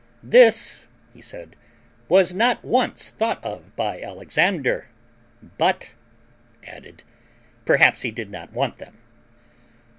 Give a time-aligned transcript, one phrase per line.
[0.23, 1.55] THIS, he said,
[2.09, 4.87] WAS NOT ONCE THOUGHT OF BY Alexander;
[5.59, 5.93] BUT
[6.65, 7.03] added,
[7.65, 8.97] PERHAPS HE DID NOT WANT THEM.